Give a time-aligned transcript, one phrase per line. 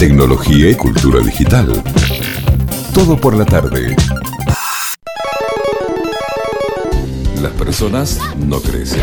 [0.00, 1.70] tecnología y cultura digital.
[2.94, 3.94] Todo por la tarde.
[7.42, 9.02] Las personas no crecen.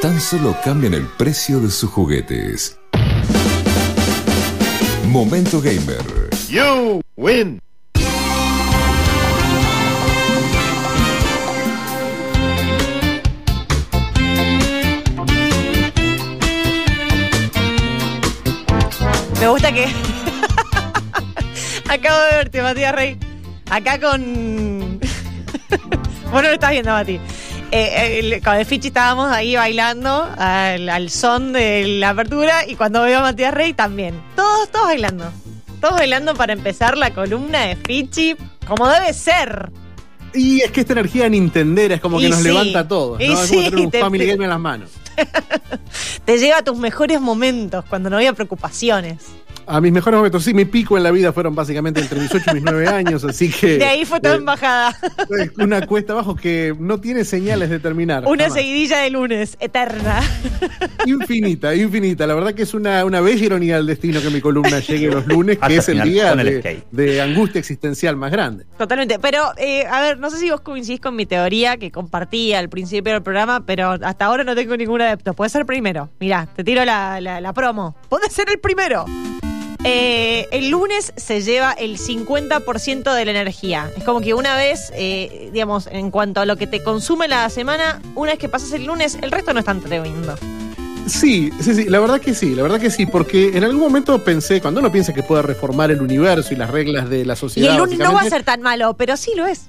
[0.00, 2.78] Tan solo cambian el precio de sus juguetes.
[5.08, 6.30] Momento Gamer.
[6.48, 7.65] You win.
[19.40, 19.86] Me gusta que.
[21.88, 23.16] Acabo de verte, Matías Rey.
[23.70, 25.00] Acá con.
[26.30, 27.20] Vos no lo estás viendo, Mati.
[27.70, 32.76] Eh, el- con el Fichi estábamos ahí bailando al, al son de la apertura y
[32.76, 34.14] cuando veo a Matías Rey también.
[34.36, 35.30] Todos, todos bailando.
[35.80, 39.70] Todos bailando para empezar la columna de Fichi como debe ser.
[40.32, 42.44] Y es que esta energía nintendera es como que nos sí.
[42.48, 43.18] levanta a todos.
[43.18, 43.24] ¿no?
[43.24, 44.90] Y es como sí, tener un te- Family te- Game en las manos.
[46.24, 49.26] Te lleva a tus mejores momentos cuando no había preocupaciones.
[49.68, 52.44] A mis mejores momentos, sí, mi pico en la vida fueron básicamente entre mis 8
[52.50, 53.78] y mis 9 años, así que.
[53.78, 54.96] De ahí fue toda eh, embajada.
[55.58, 58.24] Una cuesta abajo que no tiene señales de terminar.
[58.26, 58.54] Una jamás.
[58.54, 60.20] seguidilla de lunes, eterna.
[61.04, 62.26] Infinita, infinita.
[62.26, 65.26] La verdad que es una, una bella ironía del destino que mi columna llegue los
[65.26, 68.66] lunes, que es el día el de angustia existencial más grande.
[68.78, 69.18] Totalmente.
[69.18, 72.68] Pero, eh, a ver, no sé si vos coincidís con mi teoría que compartí al
[72.68, 75.34] principio del programa, pero hasta ahora no tengo ningún adepto.
[75.34, 76.08] Puede ser primero.
[76.20, 77.96] Mirá, te tiro la, la- la promo.
[78.08, 79.04] Puede ser el primero.
[79.84, 83.90] Eh, el lunes se lleva el 50% de la energía.
[83.96, 87.48] Es como que una vez, eh, digamos, en cuanto a lo que te consume la
[87.50, 90.34] semana, una vez que pasas el lunes, el resto no es tan tremendo.
[91.06, 94.24] Sí, sí, sí, la verdad que sí, la verdad que sí, porque en algún momento
[94.24, 97.36] pensé, cuando uno piensa que puede reformar el universo y las reglas de la Y
[97.36, 97.70] sociedad.
[97.74, 99.66] el lunes no va a ser tan malo, pero sí lo es.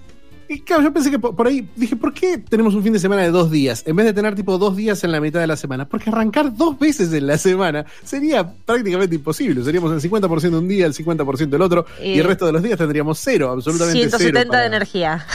[0.49, 2.99] Y claro, yo pensé que por, por ahí, dije, ¿por qué tenemos un fin de
[2.99, 3.83] semana de dos días?
[3.85, 5.87] En vez de tener tipo dos días en la mitad de la semana.
[5.87, 9.63] Porque arrancar dos veces en la semana sería prácticamente imposible.
[9.63, 12.63] Seríamos el 50% un día, el 50% el otro, y Eh, el resto de los
[12.63, 14.49] días tendríamos cero, absolutamente 170 cero.
[14.49, 15.25] para- de energía.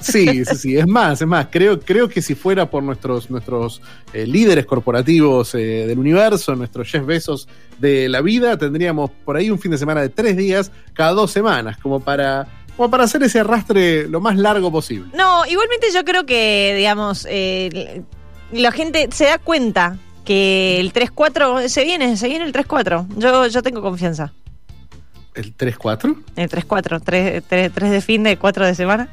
[0.00, 1.48] Sí, sí, sí, es más, es más.
[1.50, 6.88] Creo, creo que si fuera por nuestros, nuestros eh, líderes corporativos eh, del universo, nuestros
[6.88, 7.48] Jeff Bezos
[7.80, 11.32] de la vida, tendríamos por ahí un fin de semana de tres días cada dos
[11.32, 12.46] semanas, como para,
[12.76, 15.10] como para hacer ese arrastre lo más largo posible.
[15.14, 18.02] No, igualmente yo creo que, digamos, eh,
[18.52, 23.06] la gente se da cuenta que el 3-4 se viene, se viene el 3-4.
[23.16, 24.32] Yo, yo tengo confianza.
[25.34, 26.16] ¿El 3-4?
[26.36, 29.08] El 3-4, 3, 3, de fin de 4 de semana.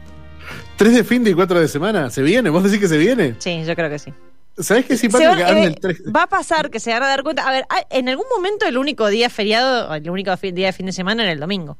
[0.77, 2.09] ¿Tres de fin de y cuatro de semana?
[2.09, 2.49] ¿Se viene?
[2.49, 3.35] ¿Vos decís que se viene?
[3.37, 4.13] Sí, yo creo que sí.
[4.57, 6.03] ¿Sabés qué Se simpático van- eh, del 3?
[6.15, 7.47] va a pasar que se van a dar cuenta.
[7.47, 10.91] A ver, en algún momento el único día feriado, el único día de fin de
[10.93, 11.77] semana era el domingo.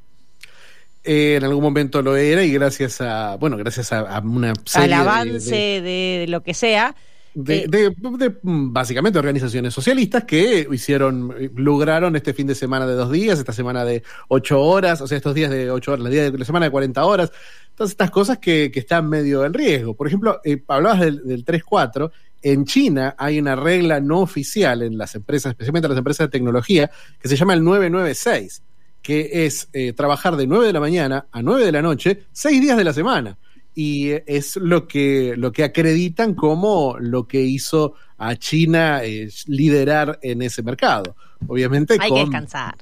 [1.04, 4.94] Eh, en algún momento lo era y gracias a, bueno, gracias a, a una serie
[4.94, 6.94] Al avance de- de, de lo que sea.
[7.34, 12.94] de, Eh, de- de, básicamente organizaciones socialistas que hicieron, lograron este fin de semana de
[12.96, 16.10] dos días, esta semana de ocho horas, o sea, estos días de ocho horas, la,
[16.10, 17.31] día de, la semana de 40 horas,
[17.76, 19.94] todas estas cosas que, que están medio en riesgo.
[19.96, 22.12] Por ejemplo, eh, hablabas del, del 3-4,
[22.42, 26.31] en China hay una regla no oficial en las empresas, especialmente en las empresas de
[26.31, 26.90] tecnología,
[27.22, 28.64] que se llama el 996,
[29.02, 32.62] que es eh, trabajar de 9 de la mañana a 9 de la noche, seis
[32.62, 33.38] días de la semana
[33.74, 39.30] y eh, es lo que, lo que acreditan como lo que hizo a China eh,
[39.48, 41.16] liderar en ese mercado.
[41.48, 42.76] Obviamente hay que descansar.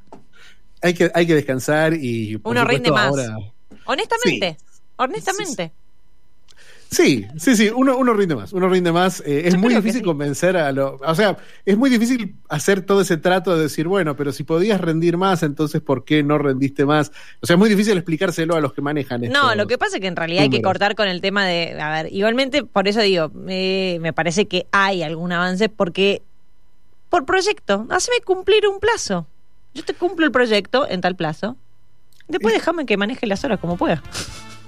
[0.81, 3.07] Hay que, hay que descansar y por Uno rinde más.
[3.09, 3.37] ahora-
[3.85, 4.57] Honestamente,
[4.97, 5.63] honestamente.
[5.65, 5.86] Sí, sí,
[6.89, 7.27] sí,
[7.75, 9.21] uno, uno rinde más, uno rinde más.
[9.25, 10.05] Eh, es Yo muy difícil sí.
[10.05, 10.97] convencer a lo...
[11.05, 14.79] O sea, es muy difícil hacer todo ese trato de decir, bueno, pero si podías
[14.79, 17.11] rendir más, entonces ¿por qué no rendiste más?
[17.41, 19.41] O sea, es muy difícil explicárselo a los que manejan esto.
[19.41, 21.79] No, lo que pasa es que en realidad hay que cortar con el tema de,
[21.79, 26.23] a ver, igualmente por eso digo, eh, me parece que hay algún avance porque
[27.09, 29.27] por proyecto, haceme cumplir un plazo.
[29.73, 31.55] Yo te cumplo el proyecto en tal plazo.
[32.27, 34.03] Después déjame que maneje las horas como pueda.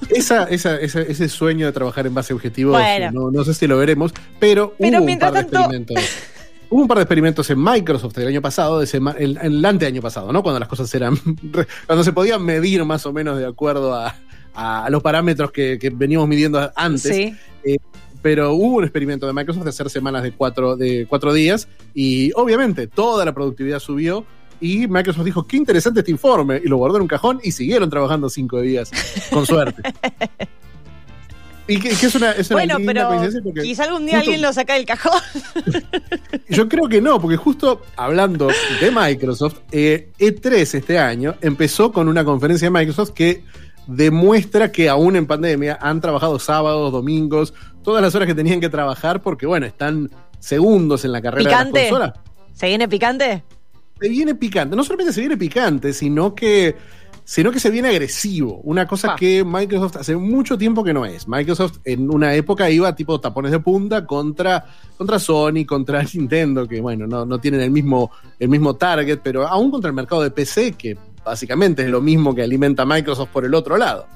[0.10, 3.12] Esa, esa, esa- ese sueño de trabajar en base a objetivos, Bueno.
[3.12, 5.98] no, no sé si lo veremos, pero, Pero hubo un par de tanto- experimentos.
[6.72, 10.44] Hubo un par de experimentos en Microsoft el año pasado, el, el anteaño pasado, ¿no?
[10.44, 11.18] Cuando las cosas eran.
[11.88, 14.16] cuando se podían medir más o menos de acuerdo a,
[14.54, 17.02] a los parámetros que, que veníamos midiendo antes.
[17.16, 17.36] Sí.
[18.22, 22.32] Pero hubo un experimento de Microsoft de hacer semanas de cuatro, de cuatro días y
[22.36, 24.24] obviamente toda la productividad subió.
[24.62, 27.90] Y Microsoft dijo, qué interesante este informe, y lo guardó en un cajón y siguieron
[27.90, 28.92] trabajando cinco días,
[29.32, 29.82] con suerte.
[31.70, 33.10] Y que, que es una, es una Bueno, pero
[33.44, 35.22] porque quizá algún día justo- alguien lo saca del cajón.
[36.50, 38.48] Yo creo que no, porque justo hablando
[38.82, 43.44] de Microsoft, eh, E3 este año empezó con una conferencia de Microsoft que
[43.86, 47.54] demuestra que aún en pandemia han trabajado sábados, domingos,
[47.84, 50.10] todas las horas que tenían que trabajar porque, bueno, están
[50.40, 51.82] segundos en la carrera de Picante.
[51.82, 52.14] las consolas.
[52.54, 53.44] ¿Se viene picante?
[54.00, 54.76] Se viene picante.
[54.76, 56.76] No solamente se viene picante, sino que
[57.24, 58.60] sino que se viene agresivo.
[58.64, 59.16] Una cosa Ah.
[59.16, 61.28] que Microsoft hace mucho tiempo que no es.
[61.28, 64.66] Microsoft en una época iba tipo tapones de punta contra,
[64.98, 68.10] contra Sony, contra Nintendo, que bueno, no, no tienen el mismo,
[68.40, 72.34] el mismo target, pero aún contra el mercado de PC, que básicamente es lo mismo
[72.34, 74.08] que alimenta Microsoft por el otro lado.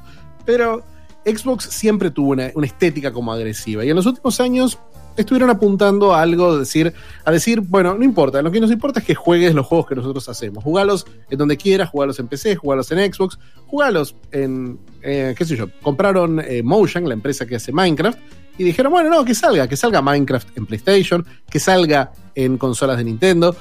[0.44, 0.84] Pero
[1.24, 4.80] Xbox siempre tuvo una, una estética como agresiva y en los últimos años
[5.18, 6.94] estuvieron apuntando a algo, decir,
[7.24, 9.96] a decir, bueno, no importa, lo que nos importa es que juegues los juegos que
[9.96, 10.64] nosotros hacemos.
[10.64, 13.38] Jugalos en donde quieras, jugalos en PC, jugalos en Xbox,
[13.68, 18.20] jugalos en, eh, qué sé yo, compraron eh, Motion, la empresa que hace Minecraft,
[18.58, 22.98] y dijeron, bueno, no, que salga, que salga Minecraft en PlayStation, que salga en consolas
[22.98, 23.56] de Nintendo.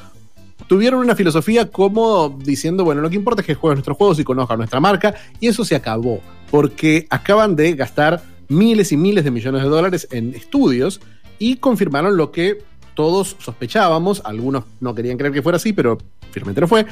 [0.66, 4.24] Tuvieron una filosofía como diciendo, bueno, lo que importa es que jueguen nuestros juegos y
[4.24, 6.20] conozcan nuestra marca, y eso se acabó,
[6.50, 11.00] porque acaban de gastar miles y miles de millones de dólares en estudios
[11.42, 12.62] y confirmaron lo que
[12.94, 15.98] todos sospechábamos, algunos no querían creer que fuera así, pero
[16.30, 16.86] firmemente lo fue.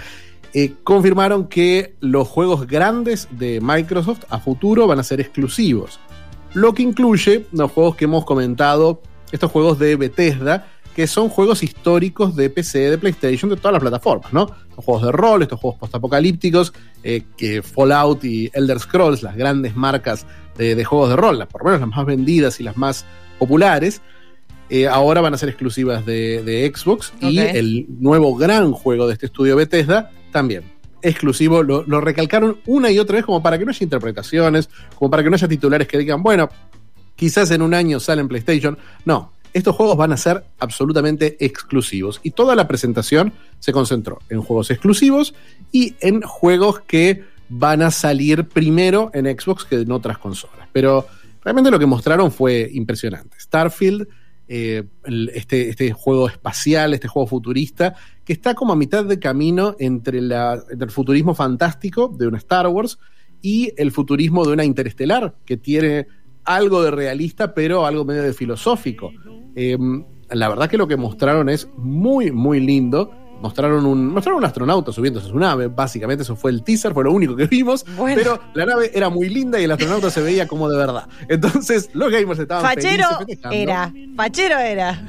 [0.52, 6.00] eh, confirmaron que los juegos grandes de Microsoft a futuro van a ser exclusivos,
[6.52, 10.66] lo que incluye los juegos que hemos comentado, estos juegos de Bethesda,
[10.96, 14.50] que son juegos históricos de PC, de PlayStation, de todas las plataformas, ¿no?
[14.76, 16.72] Los juegos de rol, estos juegos postapocalípticos,
[17.04, 20.26] eh, que Fallout y Elder Scrolls, las grandes marcas
[20.58, 23.04] de, de juegos de rol, las, por lo menos las más vendidas y las más
[23.38, 24.02] populares,
[24.70, 29.14] eh, ahora van a ser exclusivas de, de Xbox y el nuevo gran juego de
[29.14, 30.62] este estudio Bethesda también.
[31.02, 35.10] Exclusivo, lo, lo recalcaron una y otra vez como para que no haya interpretaciones, como
[35.10, 36.48] para que no haya titulares que digan, bueno,
[37.16, 38.78] quizás en un año sale en PlayStation.
[39.04, 42.20] No, estos juegos van a ser absolutamente exclusivos.
[42.22, 45.34] Y toda la presentación se concentró en juegos exclusivos
[45.72, 50.68] y en juegos que van a salir primero en Xbox que en otras consolas.
[50.72, 51.06] Pero
[51.42, 53.40] realmente lo que mostraron fue impresionante.
[53.40, 54.06] Starfield,
[54.52, 54.82] eh,
[55.32, 57.94] este, este juego espacial, este juego futurista,
[58.24, 62.98] que está como a mitad de camino entre, el futurismo fantástico de una Star Wars
[63.40, 66.08] y el futurismo de una interestelar, que tiene
[66.42, 69.12] algo de realista, pero algo medio de filosófico.
[69.54, 69.78] Eh,
[70.30, 73.12] la verdad que lo que mostraron es muy, muy lindo.
[73.40, 77.04] Mostraron un, mostraron un astronauta subiéndose a su nave, básicamente eso fue el teaser, fue
[77.04, 78.16] lo único que vimos, Bueno.
[78.16, 81.08] pero la nave era muy linda y el astronauta se veía como de verdad.
[81.28, 83.92] Entonces los gamers estaban Fachero felices era.
[84.16, 85.02] Fachero era.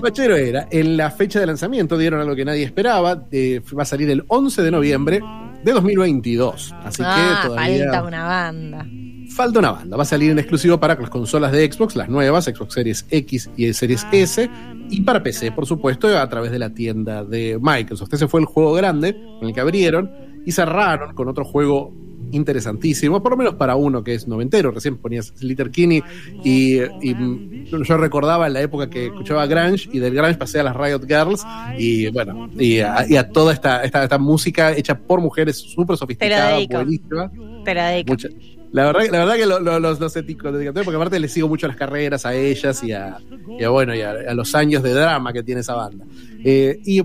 [0.00, 0.66] Fachero era.
[0.70, 3.24] En la fecha de lanzamiento dieron algo que nadie esperaba.
[3.30, 5.20] eh, va a salir el 11 de noviembre
[5.62, 6.74] de 2022.
[6.84, 8.86] Así ah, que todavía falta una banda.
[9.34, 9.96] Falta una banda.
[9.96, 13.50] Va a salir en exclusivo para las consolas de Xbox, las nuevas, Xbox Series X
[13.56, 14.50] y Series S,
[14.90, 18.14] y para PC, por supuesto, a través de la tienda de Microsoft.
[18.14, 20.10] Ese fue el juego grande con el que abrieron
[20.46, 21.92] y cerraron con otro juego
[22.32, 24.70] interesantísimo, por lo menos para uno que es noventero.
[24.70, 26.02] Recién ponías Slater Kinney
[26.42, 30.60] y, y, mm, yo recordaba en la época que escuchaba Grunge y del Grunge pasé
[30.60, 31.44] a las Riot Girls
[31.78, 35.96] y bueno, y a, y a toda esta, esta, esta música hecha por mujeres súper
[35.96, 37.30] sofisticada, buenísima.
[37.64, 38.12] Te la dedico.
[38.12, 38.28] Mucha-
[38.74, 41.66] La verdad, la verdad que lo- lo- los, los etiqueté, porque aparte les sigo mucho
[41.68, 43.18] las carreras a ellas y a,
[43.64, 46.04] a, bueno, y a, a los años de drama que tiene esa banda.
[46.44, 47.02] Eh, y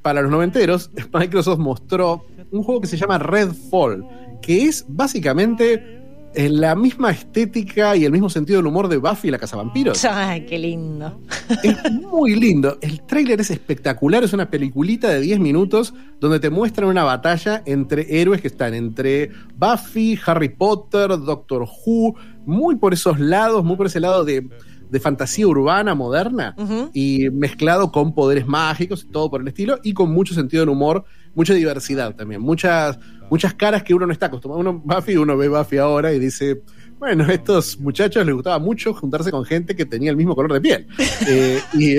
[0.00, 4.04] para los noventeros, Microsoft mostró un juego que se llama Redfall,
[4.40, 5.97] que es básicamente
[6.34, 10.04] eh, la misma estética y el mismo sentido del humor de Buffy y la Cazavampiros.
[10.10, 11.20] Ay, qué lindo.
[11.62, 12.78] Es muy lindo.
[12.80, 14.22] El tráiler es espectacular.
[14.22, 18.74] Es una peliculita de 10 minutos donde te muestran una batalla entre héroes que están
[18.74, 24.48] entre Buffy, Harry Potter, Doctor Who, muy por esos lados, muy por ese lado de,
[24.90, 26.54] de fantasía urbana moderna
[26.92, 30.70] y mezclado con poderes mágicos y todo por el estilo y con mucho sentido del
[30.70, 31.04] humor,
[31.34, 32.98] mucha diversidad también, muchas,
[33.30, 34.60] muchas caras que uno no está acostumbrado.
[34.60, 36.62] Uno, Buffy, uno ve Buffy ahora y dice,
[36.98, 40.52] bueno, a estos muchachos les gustaba mucho juntarse con gente que tenía el mismo color
[40.54, 40.86] de piel.
[41.28, 41.96] Eh, y,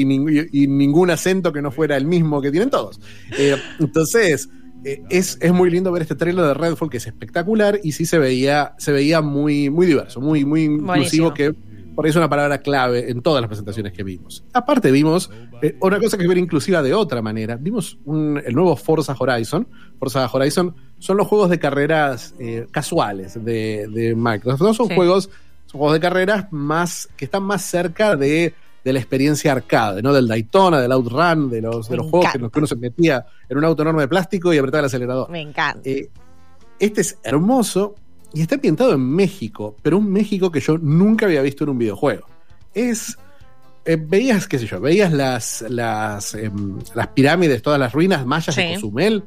[0.00, 3.00] y, ning- y ningún acento que no fuera el mismo que tienen todos.
[3.38, 4.48] Eh, entonces,
[4.84, 8.04] eh, es, es muy lindo ver este trailer de Redfall que es espectacular y sí
[8.06, 11.54] se veía, se veía muy, muy diverso, muy, muy inclusivo que
[11.94, 14.44] por ahí es una palabra clave en todas las presentaciones que vimos.
[14.52, 15.30] Aparte vimos
[15.62, 17.56] eh, una cosa que es ver inclusiva de otra manera.
[17.56, 19.66] Vimos un- el nuevo Forza Horizon.
[19.98, 24.60] Forza Horizon son los juegos de carreras eh, casuales de, de Microsoft.
[24.62, 24.94] No son Sí.
[24.94, 25.30] juegos,
[25.66, 30.12] son juegos de carreras más que están más cerca de, de la experiencia arcade, ¿no?
[30.12, 32.76] Del Daytona, del Outrun, de los, de Me los juegos en los que uno se
[32.76, 35.30] metía en un auto enorme de plástico y apretaba el acelerador.
[35.30, 35.80] Me encanta.
[35.88, 36.10] Eh,
[36.78, 37.94] este es hermoso
[38.34, 41.78] y está ambientado en México, pero un México que yo nunca había visto en un
[41.78, 42.26] videojuego.
[42.74, 43.16] Es.
[43.84, 48.56] eh, veías, qué sé yo, veías las, las, em, las pirámides, todas las ruinas mayas
[48.56, 48.74] de.
[48.74, 49.22] Cozumel.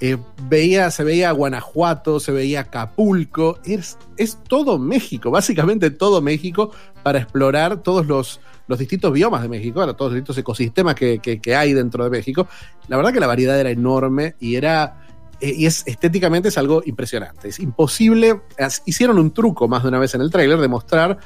[0.00, 0.18] eh,
[0.48, 3.58] veía, se veía Guanajuato, se veía Acapulco.
[3.64, 9.48] Es, es todo México, básicamente todo México, para explorar todos los, los distintos biomas de
[9.48, 12.48] México, todos los distintos ecosistemas que, que, que hay dentro de México.
[12.88, 15.01] La verdad que la variedad era enorme y era
[15.42, 17.48] eh, y es estéticamente es algo impresionante.
[17.48, 18.40] Es imposible.
[18.86, 21.18] hicieron un truco más de una vez en el tráiler de mostrar,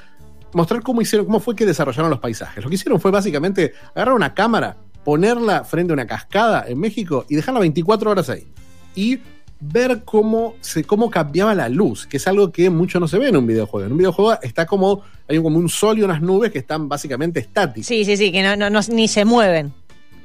[0.54, 2.64] mostrar cómo hicieron, cómo fue que desarrollaron los paisajes.
[2.64, 7.26] Lo que hicieron fue básicamente agarrar una cámara, ponerla frente a una cascada en México
[7.28, 8.49] y dejarla 24 horas ahí.
[8.94, 9.20] Y
[9.61, 13.28] ver cómo, se, cómo cambiaba la luz, que es algo que mucho no se ve
[13.28, 13.87] en un videojuego.
[13.87, 17.40] En un videojuego está como, hay como un sol y unas nubes que están básicamente
[17.40, 17.87] estáticas.
[17.87, 19.75] Sí, sí, sí, que no, no, ni se mueven.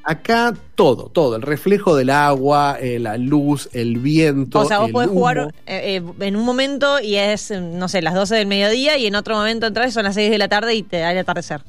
[0.04, 4.60] Acá todo, todo, el reflejo del agua, eh, la luz, el viento.
[4.60, 8.16] O sea, vos podés jugar eh, eh, en un momento y es, no sé, las
[8.16, 10.74] 12 del mediodía y en otro momento entras y son las 6 de la tarde
[10.74, 11.62] y te da el atardecer.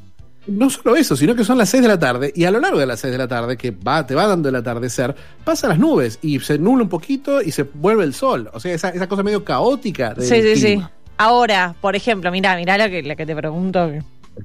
[0.47, 2.79] No solo eso, sino que son las 6 de la tarde y a lo largo
[2.79, 5.79] de las 6 de la tarde, que va, te va dando el atardecer, pasan las
[5.79, 8.51] nubes y se nubla un poquito y se vuelve el sol.
[8.55, 10.15] O sea, esa, esa cosa medio caótica.
[10.19, 10.83] sí, sí, sí.
[11.19, 13.91] Ahora, por ejemplo, mirá, mirá lo que, lo que te pregunto.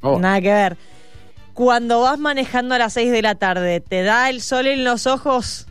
[0.04, 0.78] Nada que ver
[1.58, 5.08] cuando vas manejando a las 6 de la tarde, ¿te da el sol en los
[5.08, 5.66] ojos?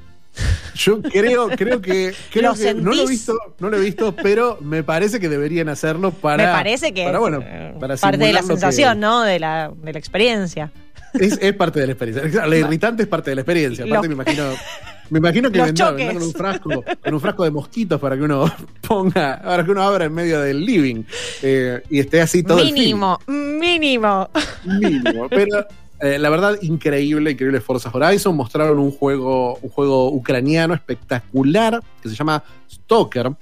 [0.74, 4.58] Yo creo, creo que, creo que no lo he visto, no lo he visto, pero
[4.60, 6.44] me parece que deberían hacerlo para.
[6.44, 7.38] Me parece que para, bueno,
[7.78, 9.22] para parte de la sensación, ¿no?
[9.22, 10.72] De la, de la experiencia.
[11.14, 12.46] Es, es, parte de la experiencia.
[12.46, 13.84] La irritante es parte de la experiencia.
[13.84, 14.42] Aparte, me imagino.
[15.10, 18.50] Me imagino que vendrán con un frasco, con un frasco de mosquitos para que uno
[18.86, 21.04] ponga, para que uno abra en medio del living
[21.42, 24.28] eh, y esté así todo mínimo, el Mínimo,
[24.64, 25.28] mínimo.
[25.28, 25.66] Pero
[26.00, 28.34] eh, la verdad, increíble, increíble Forza Horizon.
[28.36, 33.32] Mostraron un juego, un juego ucraniano espectacular que se llama Stalker,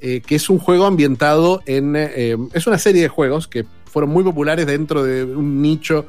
[0.00, 1.94] eh, que es un juego ambientado en.
[1.96, 6.06] es una serie de juegos que fueron muy populares dentro de un nicho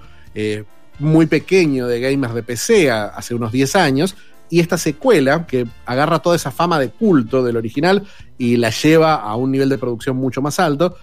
[1.00, 4.16] muy pequeño de gamers de PC hace unos 10 años
[4.54, 8.04] y esta secuela, que agarra toda esa fama de culto del original
[8.38, 10.96] y la lleva a un nivel de producción mucho más alto,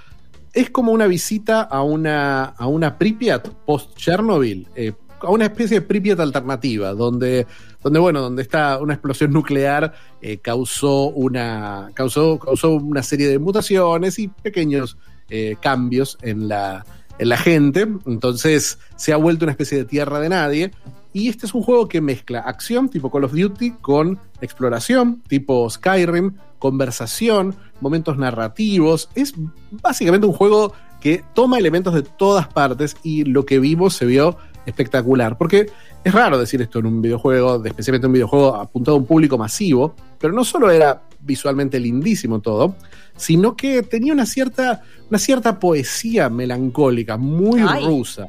[0.52, 5.84] es como una visita a una, a una Pripyat post-Chernobyl, eh, a una especie de
[5.84, 7.48] Pripyat alternativa, donde,
[7.82, 13.40] donde bueno, donde está una explosión nuclear eh, causó, una, causó, causó una serie de
[13.40, 14.96] mutaciones y pequeños
[15.28, 16.86] eh, cambios en la,
[17.18, 17.88] en la gente.
[18.06, 20.70] Entonces se ha vuelto una especie de tierra de nadie.
[21.12, 25.68] Y este es un juego que mezcla acción tipo Call of Duty con exploración tipo
[25.68, 29.08] Skyrim, conversación, momentos narrativos.
[29.14, 29.34] Es
[29.70, 34.36] básicamente un juego que toma elementos de todas partes y lo que vimos se vio
[34.66, 35.36] espectacular.
[35.36, 35.70] Porque
[36.04, 39.94] es raro decir esto en un videojuego, especialmente un videojuego apuntado a un público masivo,
[40.18, 42.76] pero no solo era visualmente lindísimo todo,
[43.16, 48.28] sino que tenía una cierta, una cierta poesía melancólica, muy rusa.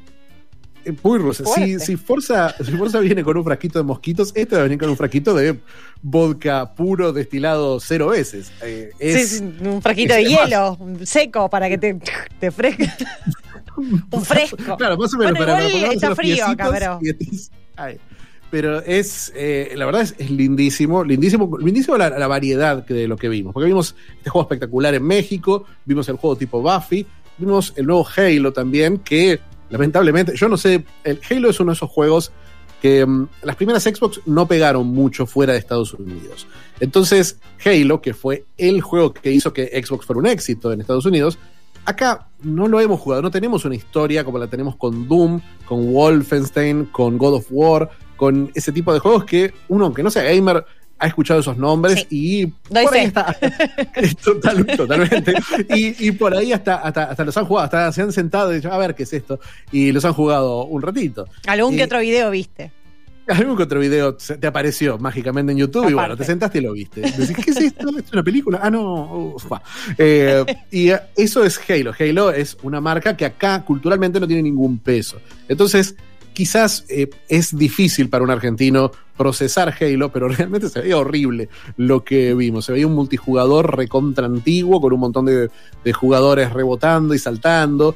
[0.86, 1.44] Eh, muy rusa.
[1.46, 4.80] Si, si, Forza, si Forza viene con un frasquito de mosquitos, este va a venir
[4.80, 5.60] con un frasquito de
[6.02, 8.52] vodka puro destilado cero veces.
[8.62, 12.00] Eh, es, un frasquito de hielo seco para que te,
[12.40, 12.90] te fresque.
[13.78, 14.78] un fresco.
[14.78, 15.38] Claro, más o menos.
[15.38, 17.00] Bueno, para, igual está frío acá, pero.
[18.50, 23.30] pero es, eh, la verdad es, lindísimo, lindísimo, lindísimo la, la, variedad de lo que
[23.30, 23.54] vimos.
[23.54, 27.06] Porque vimos este juego espectacular en México, vimos el juego tipo Buffy,
[27.38, 29.40] vimos el nuevo Halo también, que
[29.72, 32.32] lamentablemente, yo no sé, el Halo es uno de esos juegos
[32.82, 36.48] que mm, las primeras Xbox no pegaron mucho fuera de Estados Unidos.
[36.80, 41.06] Entonces, Halo, que fue el juego que hizo que Xbox fuera un éxito en Estados
[41.06, 41.40] Unidos,
[41.86, 45.94] acá no lo hemos jugado, no tenemos una historia como la tenemos con Doom, con
[45.94, 50.24] Wolfenstein, con God of War, con ese tipo de juegos que uno, aunque no sea
[50.24, 50.66] gamer,
[51.02, 53.36] ha escuchado esos nombres y por ahí está,
[54.78, 55.34] totalmente.
[55.76, 58.78] Y, por ahí hasta, hasta, los han jugado, hasta se han sentado y dicho, a
[58.78, 59.40] ver qué es esto,
[59.72, 61.28] y los han jugado un ratito.
[61.48, 62.72] ¿Algún que otro video viste?
[63.28, 66.74] Algún que otro video te apareció mágicamente en YouTube y bueno, te sentaste y lo
[66.74, 67.02] viste.
[67.02, 67.90] Decís, ¿qué es esto?
[67.90, 68.60] ¿Esto es una película?
[68.62, 69.36] Ah, no.
[69.98, 71.94] Eh, y eso es Halo.
[71.98, 75.20] Halo es una marca que acá culturalmente no tiene ningún peso.
[75.48, 75.96] Entonces,
[76.34, 82.04] quizás eh, es difícil para un argentino procesar Halo, pero realmente se veía horrible lo
[82.04, 82.66] que vimos.
[82.66, 85.50] Se veía un multijugador recontra antiguo con un montón de,
[85.94, 87.96] jugadores rebotando y saltando.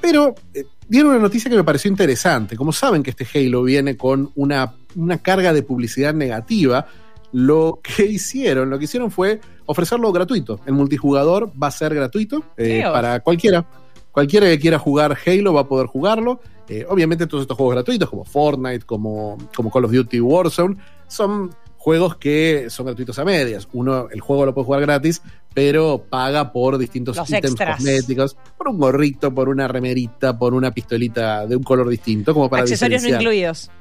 [0.00, 2.56] Pero eh, dieron una noticia que me pareció interesante.
[2.56, 6.86] Como saben que este Halo viene con una, una carga de publicidad negativa,
[7.32, 10.60] lo que hicieron, lo que hicieron fue ofrecerlo gratuito.
[10.66, 13.66] El multijugador va a ser gratuito eh, para cualquiera.
[14.12, 16.40] Cualquiera que quiera jugar Halo va a poder jugarlo.
[16.68, 21.50] Eh, obviamente todos estos juegos gratuitos como Fortnite, como, como Call of Duty Warzone, son
[21.78, 23.66] juegos que son gratuitos a medias.
[23.72, 25.22] Uno, el juego lo puede jugar gratis,
[25.54, 31.46] pero paga por distintos ítems cosméticos, por un gorrito, por una remerita, por una pistolita
[31.46, 33.70] de un color distinto, como para Accesorios no incluidos.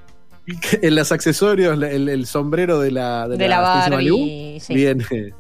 [0.82, 5.34] En los accesorios, el, sombrero de la, de, la, Barbie, viene,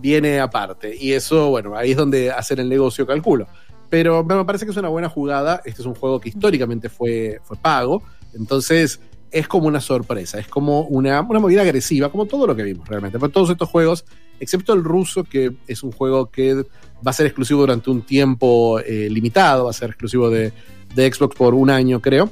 [0.00, 0.96] viene aparte.
[0.98, 3.46] Y eso, bueno, ahí es donde hacen el negocio, calculo.
[3.90, 5.62] Pero me parece que es una buena jugada.
[5.64, 8.02] Este es un juego que históricamente fue, fue pago,
[8.34, 9.00] entonces
[9.30, 12.88] es como una sorpresa, es como una, una movida agresiva, como todo lo que vimos
[12.88, 13.18] realmente.
[13.18, 14.04] Pero todos estos juegos,
[14.40, 18.80] excepto el ruso, que es un juego que va a ser exclusivo durante un tiempo
[18.80, 20.52] eh, limitado, va a ser exclusivo de,
[20.94, 22.30] de Xbox por un año, creo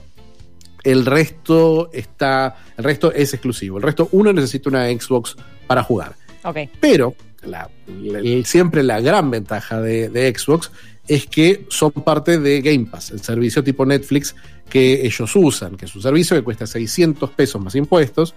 [0.85, 3.79] el resto está, el resto es exclusivo.
[3.79, 5.35] El resto uno necesita una Xbox
[5.67, 6.15] para jugar.
[6.45, 6.59] Ok.
[6.79, 10.71] Pero la- la- siempre la gran ventaja de, de Xbox
[11.07, 14.35] es que son parte de Game Pass, el servicio tipo Netflix
[14.69, 18.35] que ellos usan, que es un servicio que cuesta 600 pesos más impuestos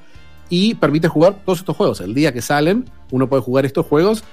[0.49, 2.01] y permite jugar todos estos juegos.
[2.01, 4.23] El día que salen, uno puede jugar estos juegos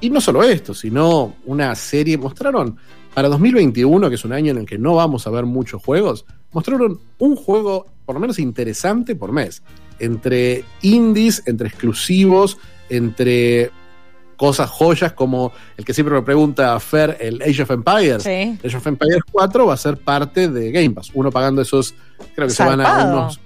[0.00, 2.18] y no solo esto, sino una serie.
[2.18, 2.76] Mostraron
[3.14, 6.26] para 2021, que es un año en el que no vamos a ver muchos juegos,
[6.52, 9.62] mostraron un juego por lo menos interesante por mes.
[10.00, 12.58] Entre indies, entre exclusivos,
[12.88, 13.70] entre
[14.36, 18.22] cosas joyas como el que siempre me pregunta Fer, el Age of Empires.
[18.22, 18.58] Sí.
[18.64, 21.10] Age of Empires 4 va a ser parte de Game Pass.
[21.14, 21.94] Uno pagando esos,
[22.34, 23.40] creo que se van a unos.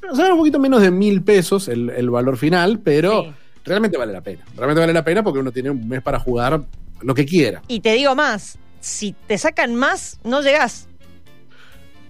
[0.00, 3.32] Se van a un poquito menos de mil pesos el, el valor final, pero Sí.
[3.64, 4.44] realmente vale la pena.
[4.56, 6.60] Realmente vale la pena porque uno tiene un mes para jugar
[7.00, 7.62] lo que quiera.
[7.68, 10.88] Y te digo más, si te sacan más, no llegás.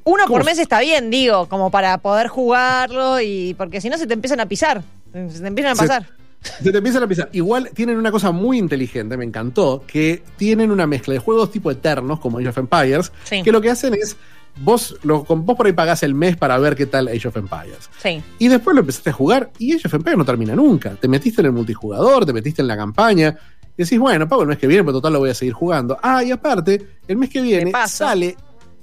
[0.06, 3.97] Uno ¿Cómo por mes está bien, digo, como para poder jugarlo y porque si no
[3.97, 6.02] se te empiezan a pisar, se te empiezan a pasar.
[6.02, 6.24] Se
[6.62, 7.28] te empiezan a pisar.
[7.32, 11.70] Igual tienen una cosa muy inteligente, me encantó, que tienen una mezcla de juegos tipo
[11.70, 13.42] eternos, como Age of Empires, Sí.
[13.42, 14.16] que lo que hacen es,
[14.60, 17.90] vos, lo, vos por ahí pagás el mes para ver qué tal Age of Empires.
[18.02, 18.22] Sí.
[18.38, 20.90] Y después lo empezaste a jugar y Age of Empires no termina nunca.
[20.94, 23.36] Te metiste en el multijugador, te metiste en la campaña.
[23.76, 25.98] Y decís, bueno, pago el mes que viene, pero total lo voy a seguir jugando.
[26.00, 28.36] Ah, y aparte, el mes que viene sale,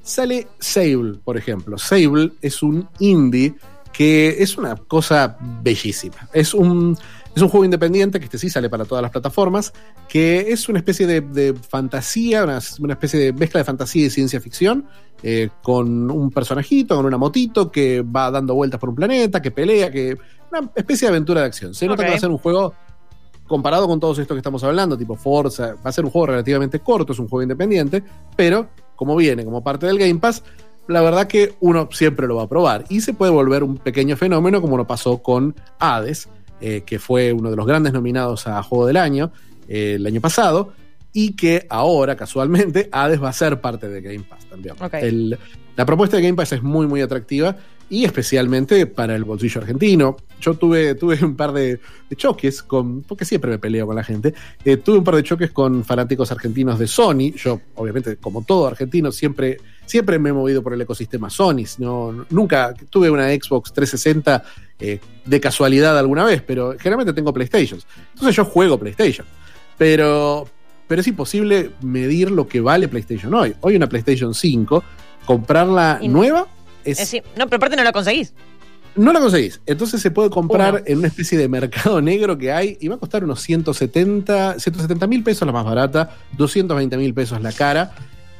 [0.03, 1.77] sale Sable, por ejemplo.
[1.77, 3.53] Sable es un indie
[3.93, 6.27] que es una cosa bellísima.
[6.33, 6.97] Es un,
[7.35, 9.73] es un juego independiente que este sí sale para todas las plataformas,
[10.09, 14.09] que es una especie de, de fantasía, una, una especie de mezcla de fantasía y
[14.09, 14.85] ciencia ficción,
[15.23, 19.51] eh, con un personajito, con una motito que va dando vueltas por un planeta, que
[19.51, 20.17] pelea, que
[20.51, 21.73] una especie de aventura de acción.
[21.73, 22.73] Se nota que va a ser un juego
[23.47, 26.79] comparado con todos estos que estamos hablando, tipo Forza, va a ser un juego relativamente
[26.79, 28.03] corto, es un juego independiente,
[28.35, 30.43] pero como viene como parte del Game Pass,
[30.87, 34.17] la verdad que uno siempre lo va a probar y se puede volver un pequeño
[34.17, 36.29] fenómeno como lo pasó con Hades,
[36.61, 39.31] eh, que fue uno de los grandes nominados a Juego del Año
[39.67, 40.73] eh, el año pasado
[41.13, 44.75] y que ahora casualmente Hades va a ser parte de Game Pass también.
[45.05, 45.37] El-
[45.75, 47.55] la propuesta de Game Pass es muy muy atractiva
[47.89, 50.15] y especialmente para el bolsillo argentino.
[50.39, 54.03] Yo tuve, tuve un par de, de choques con, porque siempre me peleo con la
[54.03, 57.31] gente, eh, tuve un par de choques con fanáticos argentinos de Sony.
[57.35, 61.63] Yo, obviamente, como todo argentino, siempre, siempre me he movido por el ecosistema Sony.
[61.79, 64.43] No, nunca tuve una Xbox 360
[64.81, 67.79] eh, de casualidad alguna vez, pero generalmente tengo PlayStation.
[68.13, 69.25] Entonces yo juego PlayStation.
[69.77, 70.47] Pero,
[70.87, 73.55] pero es imposible medir lo que vale PlayStation hoy.
[73.61, 74.83] Hoy una PlayStation 5,
[75.25, 76.47] comprarla Y nueva
[76.83, 78.33] es, no, pero aparte no lo conseguís.
[78.95, 79.61] no la conseguís.
[79.67, 80.83] Entonces se puede comprar Uno.
[80.85, 85.07] en una especie de mercado negro que hay y va a costar unos 170 170
[85.07, 87.93] mil pesos la más barata, 220 mil pesos la cara.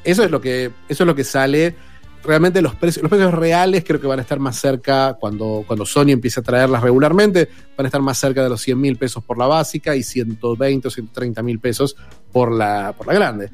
[0.04, 1.76] Eso es lo que, eso es lo que sale.
[2.24, 5.86] Realmente los precios, los precios reales creo que van a estar más cerca cuando, cuando
[5.86, 9.24] Sony empiece a traerlas regularmente, van a estar más cerca de los 100 mil pesos
[9.24, 11.96] por la básica y 120 o 130 mil pesos
[12.32, 13.50] por la, por la grande.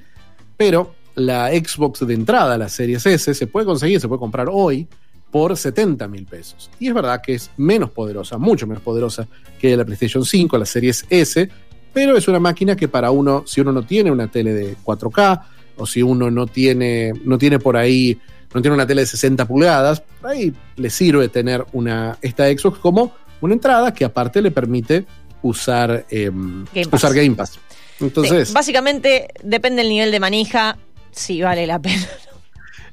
[0.57, 4.87] Pero la Xbox de entrada, la Series S, se puede conseguir, se puede comprar hoy
[5.31, 6.69] por 70 mil pesos.
[6.79, 9.27] Y es verdad que es menos poderosa, mucho menos poderosa
[9.59, 11.49] que la PlayStation 5, la Series S,
[11.93, 15.41] pero es una máquina que para uno, si uno no tiene una tele de 4K,
[15.77, 18.19] o si uno no tiene, no tiene por ahí,
[18.53, 23.13] no tiene una tele de 60 pulgadas, ahí le sirve tener una, esta Xbox como
[23.41, 25.05] una entrada que aparte le permite
[25.41, 27.03] usar, em, Game Pass.
[27.03, 27.59] usar Game Pass.
[27.99, 30.77] Entonces, Sí, básicamente depende del nivel de manija,
[31.11, 32.07] si vale la pena.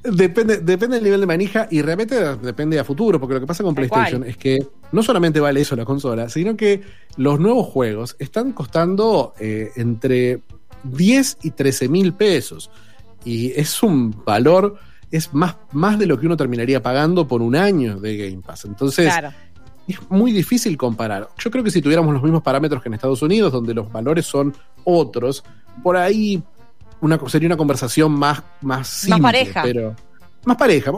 [0.02, 3.62] Depende, depende del nivel de manija y realmente depende a futuro, porque lo que pasa
[3.62, 4.30] con Tal PlayStation cual.
[4.30, 4.58] es que
[4.92, 6.82] no solamente vale eso la consola, sino que
[7.16, 10.40] los nuevos juegos están costando eh, entre
[10.82, 12.70] 10 y 13 mil pesos.
[13.24, 14.76] Y es un valor,
[15.16, 18.64] es más, más de lo que uno terminaría pagando por un año de Game Pass.
[18.64, 19.33] Entonces, Claro.
[19.87, 21.29] es muy difícil comparar.
[21.38, 24.27] Yo creo que si tuviéramos los mismos parámetros que en Estados Unidos, donde los valores
[24.27, 25.44] son otros,
[25.85, 26.42] por ahí
[27.00, 29.22] una, sería una conversación más, más simple.
[29.22, 29.62] pareja.
[29.62, 29.94] Pero,
[30.46, 30.90] más pareja,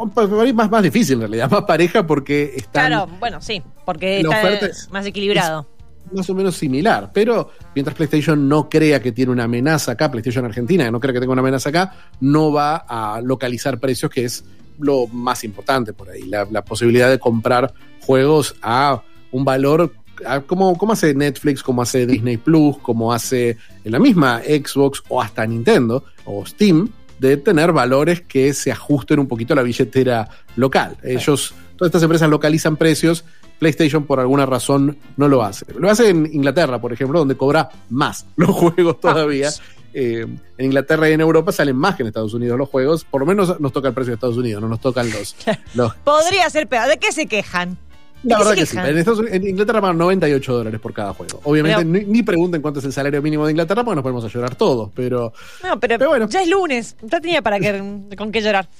[0.55, 4.66] más, más difícil en realidad, más pareja porque están Claro, bueno, sí, porque está oferta
[4.66, 5.66] es- más equilibrado.
[6.12, 7.10] Más o menos similar.
[7.12, 11.20] Pero mientras PlayStation no crea que tiene una amenaza acá, PlayStation Argentina no crea que
[11.20, 14.44] tenga una amenaza acá, no va a localizar precios, que es
[14.78, 16.22] lo más importante por ahí.
[16.22, 19.92] La, la posibilidad de comprar juegos a un valor.
[20.26, 25.02] a- como, como hace Netflix, como hace Disney Plus, como hace en la misma Xbox
[25.08, 26.88] o hasta Nintendo o Steam,
[27.18, 30.96] de tener valores que se ajusten un poquito a la billetera local.
[31.02, 33.24] Ellos, todas estas empresas localizan precios,
[33.58, 35.66] PlayStation por alguna razón no lo hace.
[35.78, 39.50] Lo hace en Inglaterra, por ejemplo, donde cobra más los juegos todavía.
[39.98, 40.26] Eh,
[40.58, 43.04] en Inglaterra y en Europa salen más que en Estados Unidos los juegos.
[43.04, 45.34] Por lo menos nos toca el precio de Estados Unidos, no nos tocan los.
[45.74, 46.88] los Podría ser peor.
[46.88, 47.78] ¿De qué se quejan?
[48.22, 48.76] la verdad que sí.
[48.76, 51.40] En, Estados Unidos, en, Inglaterra pagan 98 dólares por cada juego.
[51.44, 54.28] Obviamente, ni, ni, pregunten cuánto es el salario mínimo de Inglaterra porque nos podemos a
[54.28, 54.90] llorar todos.
[54.94, 56.28] Pero, no, pero, pero bueno.
[56.28, 56.96] ya es lunes.
[57.02, 58.68] Ya tenía para que, con qué llorar.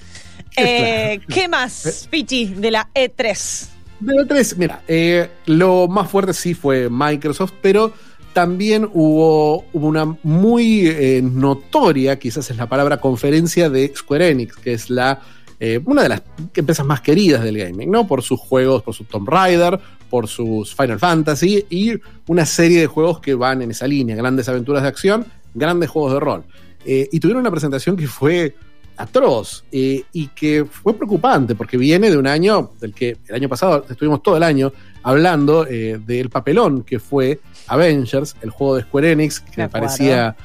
[0.59, 1.33] Eh, claro.
[1.35, 3.76] ¿Qué más, Pichi, de la E3?
[3.99, 7.93] De E3, mira, eh, lo más fuerte sí fue Microsoft, pero
[8.33, 14.73] también hubo, una muy eh, notoria, quizás es la palabra, conferencia de Square Enix, que
[14.73, 15.19] es la
[15.59, 16.21] eh, una de las
[16.53, 18.05] empresas más queridas del gaming, ¿no?
[18.05, 21.93] Por sus juegos, por su Tomb Raider, por sus Final Fantasy y
[22.27, 26.13] una serie de juegos que van en esa línea, grandes aventuras de acción, grandes juegos
[26.13, 26.43] de rol.
[26.85, 28.55] Y tuvieron una presentación que fue
[28.97, 33.47] atroz eh, y que fue preocupante porque viene de un año del que el año
[33.47, 38.83] pasado estuvimos todo el año hablando eh, del papelón que fue Avengers, el juego de
[38.83, 40.35] Square Enix, que me parecía,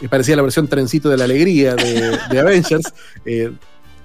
[0.00, 2.92] me parecía la versión trencito de la alegría de, de Avengers.
[3.24, 3.52] Eh,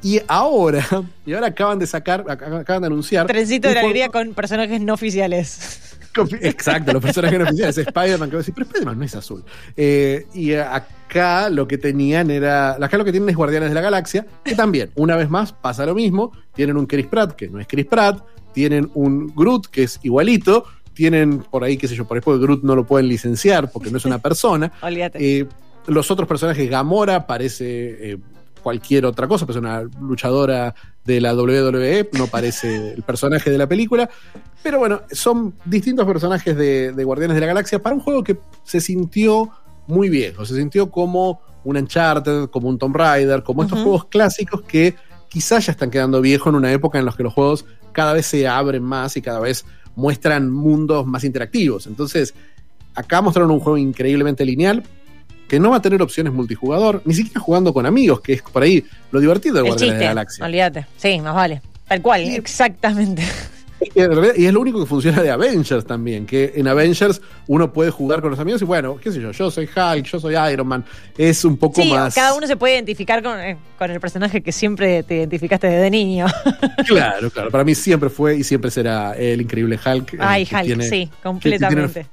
[0.03, 0.85] y ahora,
[1.25, 3.25] y ahora acaban de sacar, acaban de anunciar.
[3.25, 5.96] Trencito de la alegría con personajes no oficiales.
[6.41, 7.77] Exacto, los personajes no oficiales.
[7.77, 9.43] Spider-Man, que va a decir, pero Spider-Man no es azul.
[9.75, 12.71] Eh, y acá lo que tenían era.
[12.73, 15.85] Acá lo que tienen es Guardianes de la Galaxia, que también, una vez más, pasa
[15.85, 16.31] lo mismo.
[16.53, 18.23] Tienen un Chris Pratt, que no es Chris Pratt.
[18.53, 20.65] Tienen un Groot, que es igualito.
[20.93, 23.91] Tienen por ahí, qué sé yo, por ahí porque Groot no lo pueden licenciar porque
[23.91, 24.71] no es una persona.
[24.81, 25.39] Olvídate.
[25.39, 25.47] Eh,
[25.87, 28.17] los otros personajes, Gamora parece eh,
[28.61, 30.75] cualquier otra cosa, pues una luchadora
[31.07, 34.09] de la WWE, no parece el personaje de la película.
[34.61, 38.37] Pero bueno, son distintos personajes de, de, Guardianes de la Galaxia para un juego que
[38.63, 39.49] se sintió
[39.87, 43.83] muy viejo, se sintió como un Uncharted, como un Tomb Raider, como estos uh -huh.
[43.85, 44.95] juegos clásicos que
[45.29, 48.25] quizás ya están quedando viejos en una época en la que los juegos cada vez
[48.25, 49.65] se abren más y cada vez
[49.95, 51.87] muestran mundos más interactivos.
[51.87, 52.33] Entonces,
[52.95, 54.83] acá mostraron un juego increíblemente lineal,
[55.47, 58.63] que no va a tener opciones multijugador, ni siquiera jugando con amigos, que es por
[58.63, 60.45] ahí lo divertido de Guardianes de la Galaxia.
[60.45, 61.61] Olvídate, sí, más vale.
[61.87, 63.23] Tal cual, y, exactamente.
[63.79, 68.21] Y es lo único que funciona de Avengers también, que en Avengers uno puede jugar
[68.21, 70.83] con los amigos y bueno, qué sé yo, yo soy Hulk, yo soy Iron Man,
[71.15, 72.15] es un poco sí, más...
[72.15, 75.91] cada uno se puede identificar con, eh, con, el personaje que siempre te identificaste desde
[75.91, 76.25] niño.
[76.87, 80.15] claro, claro, para mí siempre fue y siempre será el increíble Hulk.
[80.19, 82.07] Ay, Hulk, tiene, sí, completamente.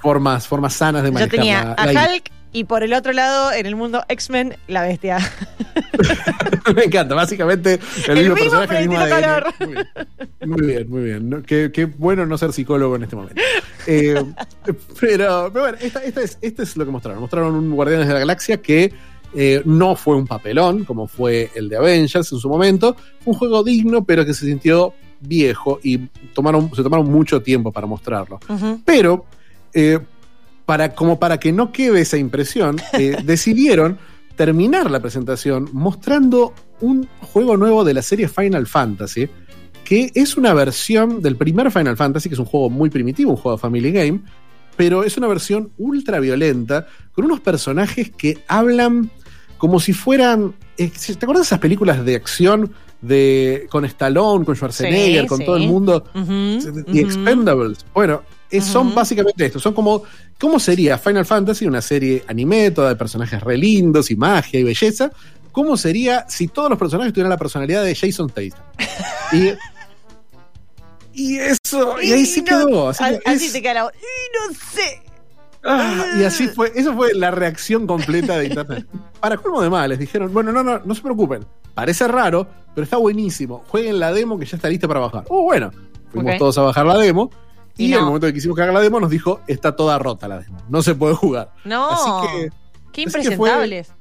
[0.00, 3.12] Formas, formas sanas de manejar Yo tenía la, a la Hulk y por el otro
[3.12, 5.18] lado, en el mundo X-Men, la bestia.
[6.74, 9.54] Me encanta, básicamente el, el mismo, mismo personaje, el mismo calor.
[10.46, 11.30] Muy bien, muy bien.
[11.30, 11.42] ¿no?
[11.42, 13.40] Qué, qué, bueno no ser psicólogo en este momento.
[13.86, 14.14] Eh,
[15.00, 17.18] pero, pero, bueno, esta, esta es, este es lo que mostraron.
[17.18, 18.92] Mostraron un Guardianes de la Galaxia que
[19.34, 22.94] eh, no fue un papelón, como fue el de Avengers en su momento.
[23.20, 25.96] Fue un juego digno, pero que se sintió viejo y
[26.34, 28.38] tomaron, se tomaron mucho tiempo para mostrarlo.
[28.48, 28.82] Uh -huh.
[28.84, 29.24] Pero...
[29.72, 29.98] Eh,
[30.70, 33.98] para, como para que no quede esa impresión, eh, decidieron
[34.36, 39.28] terminar la presentación mostrando un juego nuevo de la serie Final Fantasy,
[39.82, 43.36] que es una versión del primer Final Fantasy, que es un juego muy primitivo, un
[43.36, 44.20] juego de Family Game,
[44.76, 49.10] pero es una versión ultra violenta, con unos personajes que hablan
[49.58, 50.54] como si fueran.
[50.78, 52.70] Eh, ¿Te acuerdas de esas películas de acción
[53.02, 55.44] de, con Stallone, con Schwarzenegger, sí, con sí.
[55.46, 56.04] todo el mundo?
[56.14, 57.00] Uh -huh, The uh -huh.
[57.00, 57.84] Expendables.
[57.92, 59.60] Bueno, es, son básicamente esto.
[59.60, 60.02] Son como.
[60.38, 64.62] ¿Cómo sería Final Fantasy, una serie anime, toda de personajes re lindos y magia y
[64.62, 65.10] belleza?
[65.52, 68.60] ¿Cómo sería si todos los personajes tuvieran la personalidad de Jason Tatum?
[69.32, 69.52] y.
[71.12, 72.88] Y eso, y, y ahí sí no, quedó.
[72.88, 75.02] Así, así es, se queda la Y no sé.
[75.62, 78.86] Ah, y así fue, eso fue la reacción completa de internet.
[79.20, 81.44] Para colmo de males, dijeron, bueno, no, no, no se preocupen.
[81.74, 83.64] Parece raro, pero está buenísimo.
[83.68, 85.24] Jueguen la demo que ya está lista para bajar.
[85.28, 85.70] Oh, bueno.
[86.10, 86.38] Fuimos okay.
[86.38, 87.30] todos a bajar la demo.
[87.80, 87.96] Y, no.
[87.96, 90.38] en el momento que quisimos que haga la demo, nos dijo: está toda rota la
[90.40, 90.58] demo.
[90.68, 91.52] No se puede jugar.
[91.64, 91.90] No.
[91.90, 92.50] Así que,
[92.92, 93.92] Qué impresentables.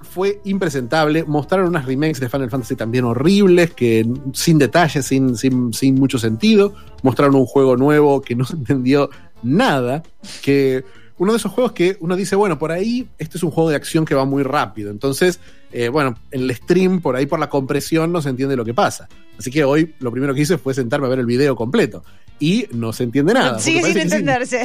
[0.00, 1.24] Fue, fue, impresentable.
[1.24, 6.18] Mostraron unas remakes de Final Fantasy también horribles, que sin detalles, sin, sin, sin mucho
[6.18, 6.74] sentido.
[7.02, 9.10] Mostraron un juego nuevo que no se entendió
[9.42, 10.02] nada.
[10.42, 10.84] Que
[11.18, 13.76] uno de esos juegos que uno dice, bueno, por ahí este es un juego de
[13.76, 14.90] acción que va muy rápido.
[14.90, 15.38] Entonces,
[15.70, 18.74] eh, bueno, en el stream, por ahí por la compresión, no se entiende lo que
[18.74, 19.08] pasa.
[19.38, 22.02] Así que hoy lo primero que hice fue sentarme a ver el video completo.
[22.38, 23.58] Y no se entiende nada.
[23.58, 24.62] Sigue sin entenderse.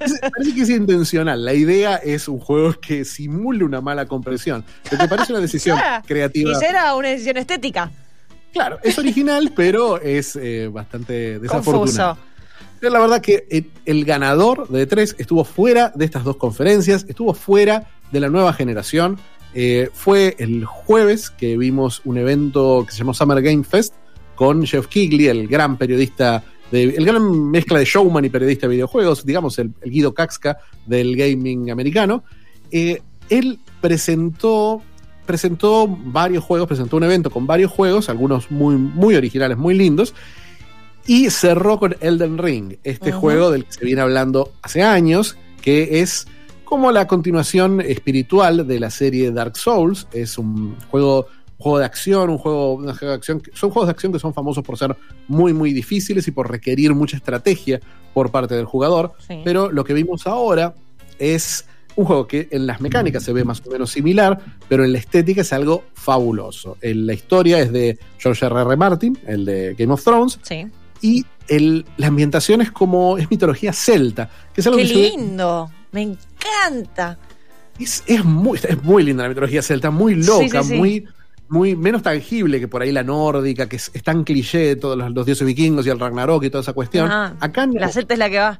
[0.00, 1.44] Es, parece, que es intencional.
[1.44, 4.64] La idea es un juego que simule una mala compresión.
[4.90, 6.52] Lo que parece una decisión creativa.
[6.52, 7.90] Y era una decisión estética.
[8.52, 12.18] Claro, es original, pero es eh, bastante desafortunado.
[12.80, 17.32] La verdad que el, el ganador de E3 estuvo fuera de estas dos conferencias, estuvo
[17.32, 19.18] fuera de la nueva generación.
[19.54, 23.94] Eh, fue el jueves que vimos un evento que se llamó Summer Game Fest
[24.34, 28.72] con Jeff Kigley, el gran periodista, de, el gran mezcla de showman y periodista de
[28.72, 32.24] videojuegos, digamos el, el Guido Kaxka del gaming americano.
[32.72, 34.82] Eh, él presentó,
[35.24, 40.14] presentó varios juegos, presentó un evento con varios juegos, algunos muy, muy originales, muy lindos,
[41.06, 46.00] y cerró con Elden Ring, este juego del que se viene hablando hace años, que
[46.00, 46.26] es
[46.64, 50.06] como la continuación espiritual de la serie Dark Souls.
[50.12, 51.26] Es un juego,
[51.62, 53.42] juego de acción, un juego, una juego de acción.
[53.54, 54.94] Son juegos de acción que son famosos por ser
[55.28, 57.80] muy, muy difíciles y por requerir mucha estrategia
[58.12, 59.12] por parte del jugador.
[59.26, 59.40] Sí.
[59.44, 60.74] Pero lo que vimos ahora
[61.18, 64.92] es un juego que en las mecánicas se ve más o menos similar, pero en
[64.92, 66.76] la estética es algo fabuloso.
[66.80, 68.60] En la historia es de George R.
[68.62, 68.76] R.
[68.76, 70.66] Martin, el de Game of Thrones, Sí.
[71.02, 75.70] y el- la ambientación es como es mitología celta, que es algo Qué que lindo.
[75.92, 77.18] Me encanta.
[77.78, 80.74] es, es muy, es muy linda la mitología celta, muy loca, Sí, sí, sí.
[80.76, 81.04] muy
[81.52, 85.12] muy menos tangible que por ahí la nórdica, que es, es tan cliché, todos los,
[85.12, 87.10] los dioses vikingos y el Ragnarok y toda esa cuestión.
[87.10, 87.74] Ah, Acá no.
[87.78, 88.58] La celta es la que va.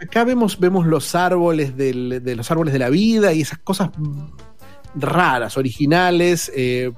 [0.00, 3.90] Acá vemos, vemos los árboles del- de los árboles de la vida y esas cosas
[4.94, 6.50] raras, originales.
[6.54, 6.92] eh,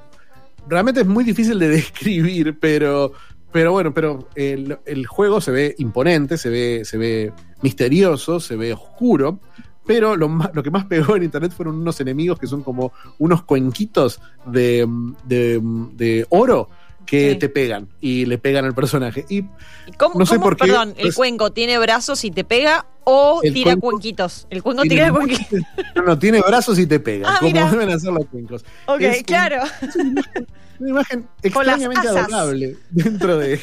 [0.69, 3.13] realmente es muy difícil de describir, pero,
[3.51, 8.57] pero bueno, pero el, el juego se ve imponente, se ve, se ve misterioso, se
[8.57, 9.41] ve oscuro.
[9.87, 12.93] Pero lo, más- lo que más pegó en internet fueron unos enemigos que son como
[13.19, 14.87] unos cuenquitos de,
[15.25, 16.69] de- de oro
[17.05, 17.39] que Sí.
[17.41, 19.25] te pegan y le pegan al personaje.
[19.29, 22.31] Y ¿Y ¿Cómo, No sé cómo- por qué, perdón, el pues- cuenco tiene brazos y
[22.31, 24.47] te pega o tira cuenco- cuenquitos?
[24.51, 25.61] El cuenco Tiene tira cuenquitos.
[25.97, 27.69] No, no, tiene brazos y te pega, Ah, como mira.
[27.69, 28.65] deben hacer los cuencos.
[28.87, 29.63] Ok, Es un- claro.
[30.79, 33.61] Una imagen extrañamente adorable dentro de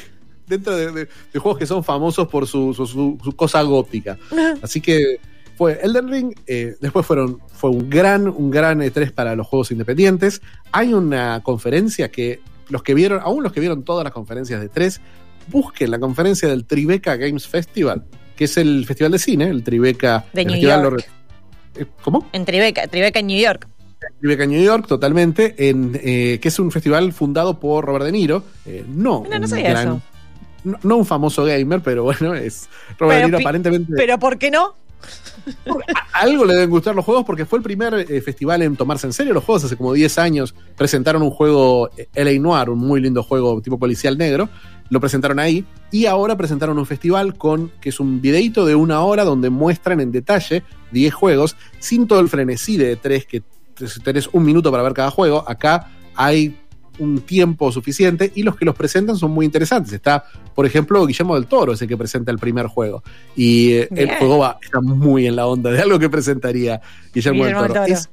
[0.48, 4.18] dentro de, de- de juegos que son famosos por su, su- su- su cosa gótica.
[4.64, 5.20] Así que
[5.60, 9.72] fue Elden Ring, eh, después fueron, fue un gran, un gran E3 para los juegos
[9.72, 10.42] independientes.
[10.72, 14.72] Hay una conferencia que los que vieron, aún los que vieron todas las conferencias de
[14.72, 15.02] E3,
[15.50, 18.06] busquen la conferencia del Tribeca Games Festival,
[18.38, 21.06] que es el festival de cine, el Tribeca De el New festival York.
[21.76, 22.30] lo- eh, ¿Cómo?
[22.32, 23.68] En Tribeca, Tribeca en New York.
[24.22, 28.46] Tribeca New York, totalmente, en, eh, que es un festival fundado por Robert De Niro.
[28.66, 30.02] eh, no, no un sabía eso.
[30.64, 33.94] no, no un famoso gamer, pero bueno, es Robert Pero De Niro aparentemente.
[33.98, 34.76] Pero ¿por qué no?
[36.14, 39.14] Algo le deben gustar los juegos porque fue el primer eh, festival en tomarse en
[39.14, 39.64] serio los juegos.
[39.64, 43.80] Hace como 10 años presentaron un juego eh, LA Noir, un muy lindo juego tipo
[43.80, 44.50] policial negro.
[44.90, 49.02] Lo presentaron ahí y ahora presentaron un festival con que es un videito de una
[49.02, 53.44] hora donde muestran en detalle 10 juegos sin todo el frenesí de tres que
[54.04, 55.44] tenés un minuto para ver cada juego.
[55.48, 56.58] Acá hay
[57.00, 59.94] un tiempo suficiente y los que los presentan son muy interesantes.
[59.94, 63.04] Está, por ejemplo, Guillermo del Toro, es el que presenta el primer juego.
[63.36, 66.82] Y eh, el juego va, está muy en la onda de algo que presentaría
[67.14, 67.82] Guillermo, Guillermo del Toro.
[67.82, 68.00] del Toro.
[68.00, 68.10] Es-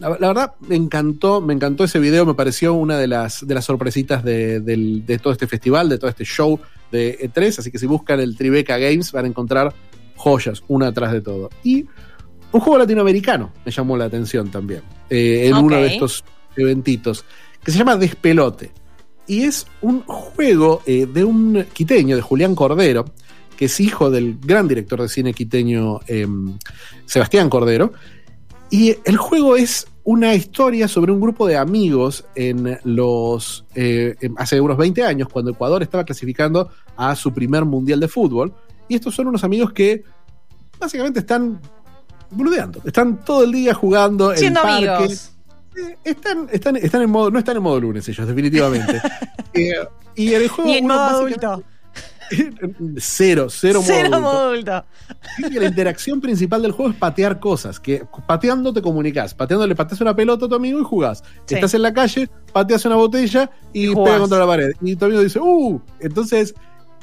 [0.00, 3.54] la, la verdad, me encantó, me encantó ese video, me pareció una de las, de
[3.54, 6.58] las sorpresitas de, todo este festival, de todo este show
[6.90, 9.74] de E3, así que si buscan el Tribeca Games van a encontrar
[10.16, 11.50] joyas, una atrás de todo.
[11.62, 11.84] Y
[12.50, 16.24] un juego latinoamericano me llamó la atención también, eh, en uno de estos
[16.56, 17.26] eventitos,
[17.64, 18.72] que se llama Despelote.
[19.26, 23.04] Y es un juego eh, de un quiteño, de Julián Cordero,
[23.56, 26.26] que es hijo del gran director de cine quiteño eh,
[27.06, 27.92] Sebastián Cordero.
[28.70, 34.34] Y el juego es una historia sobre un grupo de amigos en los eh, en-
[34.38, 38.52] hace unos 20 años, cuando Ecuador estaba clasificando a su primer mundial de fútbol.
[38.88, 40.02] Y estos son unos amigos que
[40.78, 41.60] básicamente están
[42.30, 44.98] boludeando, están todo el día jugando en parques.
[44.98, 45.32] amigos.
[46.04, 49.00] Están, están, están en modo, no están en modo lunes ellos, definitivamente.
[49.52, 49.72] Eh,
[50.14, 51.64] y el juego Ni en uno modo adulto.
[52.98, 54.20] cero, cero, Cero modo adulto.
[54.20, 54.84] modo adulto.
[55.36, 59.66] Fíjate que la interacción principal del juego es patear cosas, que pateando te comunicas, pateando
[59.66, 61.24] le pateas una pelota a tu amigo y jugás.
[61.46, 61.56] Sí.
[61.56, 64.70] Estás en la calle, pateas una botella y, Y pega contra la pared.
[64.80, 65.80] Y tu amigo dice, ¡uh!
[65.98, 66.54] Entonces,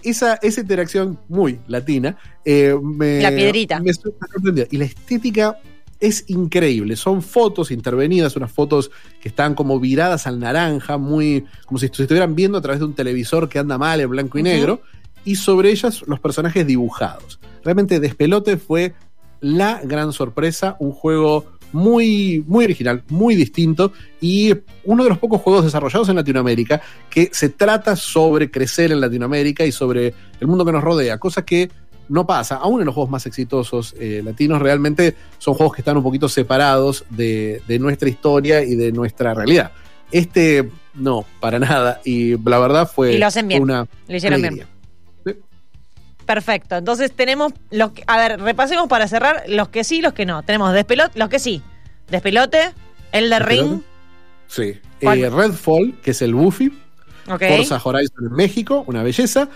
[0.04, 3.82] esa, esa interacción muy latina eh, me, La piedrita.
[3.82, 4.66] me sorprendió.
[4.72, 5.60] Y la estética
[6.00, 6.96] es increíble.
[6.96, 12.04] Son fotos intervenidas, unas fotos que están como viradas al naranja, muy como si se
[12.04, 14.82] estuvieran viendo a través de un televisor que anda mal en blanco y negro,
[15.26, 17.40] y sobre ellas los personajes dibujados.
[17.64, 18.94] Realmente Despelote fue
[19.42, 24.54] la gran sorpresa, un juego muy, muy original, muy distinto y
[24.86, 29.66] uno de los pocos juegos desarrollados en Latinoamérica que se trata sobre crecer en Latinoamérica
[29.66, 31.70] y sobre el mundo que nos rodea, cosa que
[32.10, 35.98] no pasa, aún en los juegos más exitosos eh, latinos realmente son juegos que están
[35.98, 39.72] un poquito separados de, de nuestra historia y de nuestra realidad.
[40.12, 43.62] Este no, para nada, y la verdad fue Y lo hacen bien.
[43.62, 44.66] una Lo hicieron bien.
[46.26, 46.76] Perfecto.
[46.76, 50.26] Entonces tenemos los que, a ver, repasemos para cerrar los que sí y los que
[50.26, 50.44] no.
[50.44, 51.62] Tenemos despelote, los que sí.
[52.10, 52.74] Despelote,
[53.14, 53.82] El de Ring.
[54.48, 54.78] Sí.
[55.00, 56.68] Eh, Redfall, que es el Buffy.
[57.30, 57.44] Ok.
[57.48, 59.48] Forza Horizon en México, una belleza.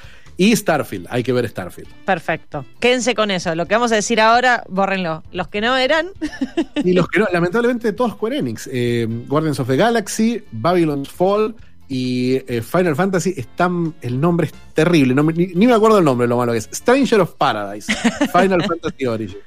[0.42, 1.88] Y Starfield, hay que ver Starfield.
[2.04, 2.66] Perfecto.
[2.80, 3.54] Quédense con eso.
[3.54, 5.22] Lo que vamos a decir ahora, bórrenlo.
[5.32, 6.08] Los que no eran.
[6.84, 8.68] Y los que no, lamentablemente todos Square Enix.
[8.74, 11.54] Eh, Guardians of the Galaxy, Babylon's Fall
[11.88, 13.94] y eh, Final Fantasy están.
[14.02, 16.70] El nombre es terrible, no ni, ni me acuerdo el nombre, lo malo que es.
[16.74, 17.94] Stranger of Paradise,
[18.34, 19.38] Final Fantasy Origin.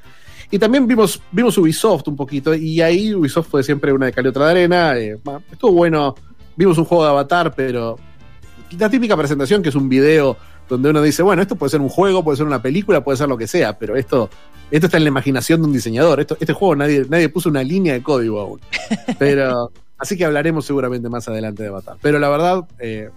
[0.48, 4.26] Y también vimos, vimos Ubisoft un poquito, y ahí Ubisoft fue siempre una de cal
[4.26, 4.96] y otra de arena.
[4.96, 5.18] eh,
[5.50, 6.14] estuvo bueno.
[6.54, 7.98] Vimos un juego de Avatar, pero
[8.78, 10.36] la típica presentación que es un video
[10.68, 13.28] donde uno dice, bueno, esto puede ser un juego, puede ser una película, puede ser
[13.28, 14.30] lo que sea, pero esto,
[14.70, 16.20] esto está en la imaginación de un diseñador.
[16.20, 18.60] Esto, este juego nadie, nadie puso una línea de código aún.
[19.18, 21.96] Pero, así que hablaremos seguramente más adelante de Avatar.
[22.00, 23.10] Pero la verdad, eh,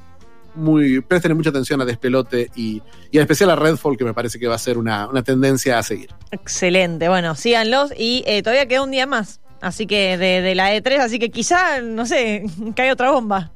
[0.55, 2.81] muy, presten mucha atención a Despelote y,
[3.11, 5.77] y en especial a Redfall, que me parece que va a ser una, una tendencia
[5.77, 6.09] a seguir.
[6.31, 7.07] Excelente.
[7.07, 7.93] Bueno, síganlos.
[7.97, 9.39] Y eh, todavía queda un día más.
[9.61, 13.51] Así que de, de la E3, así que quizá, no sé, cae otra bomba.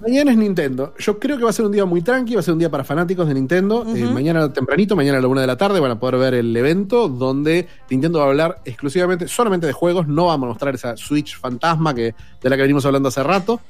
[0.00, 0.94] Mañana es Nintendo.
[0.98, 2.70] Yo creo que va a ser un día muy tranqui, va a ser un día
[2.70, 3.84] para fanáticos de Nintendo.
[3.94, 6.56] Eh, mañana tempranito, mañana a la una de la tarde, van a poder ver el
[6.56, 10.08] evento donde Nintendo va a hablar exclusivamente, solamente de juegos.
[10.08, 13.60] No vamos a mostrar esa Switch fantasma que, de la que venimos hablando hace rato.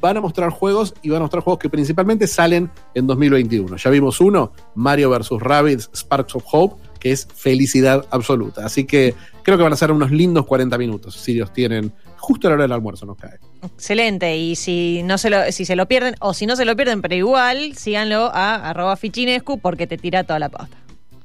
[0.00, 3.76] Van a mostrar juegos y van a mostrar juegos que principalmente salen en 2021.
[3.76, 5.30] Ya vimos uno, Mario vs.
[5.40, 8.64] Rabbids Sparks of Hope, que es felicidad absoluta.
[8.64, 12.46] Así que creo que van a ser unos lindos 40 minutos, si los tienen justo
[12.46, 13.40] a la hora del almuerzo, nos cae.
[13.64, 14.36] Excelente.
[14.36, 17.02] Y si no se lo, si se lo pierden, o si no se lo pierden,
[17.02, 20.76] pero igual, síganlo a arroba fichinescu porque te tira toda la posta.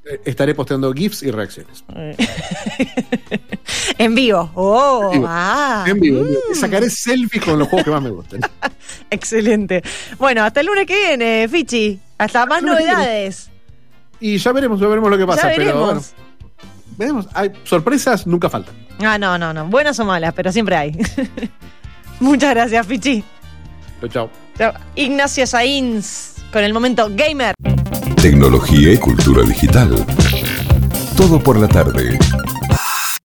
[0.10, 1.84] Eh, Estaré posteando GIFs y reacciones.
[4.00, 4.50] en vivo.
[4.56, 5.26] Oh, En vivo.
[5.30, 5.86] ah.
[5.88, 6.40] En vivo, en vivo.
[6.56, 8.42] Sacaré selfies con los juegos que más me gusten.
[9.12, 9.84] Excelente.
[10.18, 12.00] Bueno, hasta el lunes que viene, Fichi.
[12.18, 13.52] Hasta más novedades.
[14.20, 15.50] Y ya veremos, ya veremos lo que pasa.
[15.50, 15.86] ya pero veremos.
[15.86, 16.02] bueno,
[16.98, 17.28] veremos.
[17.34, 18.76] Hay sorpresas, nunca faltan.
[19.00, 19.66] Ah, no, no, no.
[19.68, 20.92] Buenas o malas, pero siempre hay.
[22.20, 23.24] Muchas gracias, Fichi.
[24.02, 24.30] Chau, chau.
[24.58, 24.74] Chao.
[24.96, 27.54] Ignacio Sainz con el momento gamer.
[28.22, 29.96] Tecnología y cultura digital.
[31.16, 32.18] Todo por la tarde.